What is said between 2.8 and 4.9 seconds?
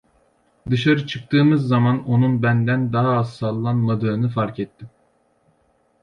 daha az sallanmadığını fark ettim.